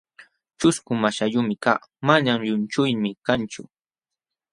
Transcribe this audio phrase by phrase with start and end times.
[0.59, 3.63] ćhusku maśhayuqmi kaa, manam llunchuynii kanchu.